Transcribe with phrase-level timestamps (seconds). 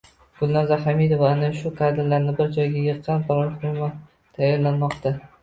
[0.37, 5.17] Gulnoza Homidova ana shu kadrlarni bir joyga yig‘gan platforma tayyorlamoqchi.